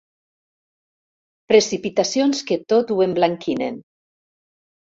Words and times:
Precipitacions 1.53 2.41
que 2.49 2.57
tot 2.75 2.97
ho 2.97 2.99
emblanquinen. 3.07 3.79